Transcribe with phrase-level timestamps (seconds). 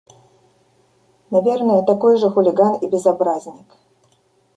[1.29, 3.77] –Наверное, такой же хулиган и безобразник.